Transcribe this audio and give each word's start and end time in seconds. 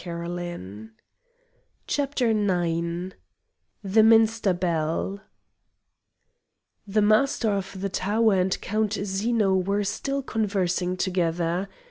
CHAPTER 1.85 2.31
IX 2.33 3.15
The 3.83 4.01
Minster 4.01 4.51
Bell 4.53 5.19
The 6.87 7.03
Master 7.03 7.51
of 7.51 7.79
the 7.79 7.89
tower 7.89 8.33
and 8.33 8.59
Count 8.61 8.93
Zeno 8.93 9.53
were 9.55 9.83
still 9.83 10.23
conversing 10.23 10.97
together. 10.97 11.69